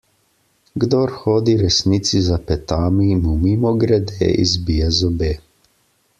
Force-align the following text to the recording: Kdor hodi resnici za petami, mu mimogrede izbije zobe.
Kdor 0.83 1.11
hodi 1.17 1.53
resnici 1.61 2.21
za 2.29 2.37
petami, 2.47 3.05
mu 3.27 3.33
mimogrede 3.45 4.25
izbije 4.47 4.87
zobe. 5.03 5.31